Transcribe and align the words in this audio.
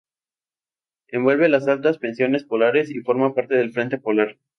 Envuelve 1.09 1.47
las 1.47 1.67
altas 1.67 1.99
presiones 1.99 2.43
polares 2.43 2.89
y 2.89 3.01
forma 3.01 3.35
parte 3.35 3.53
del 3.53 3.71
frente 3.71 3.99
polar. 3.99 4.39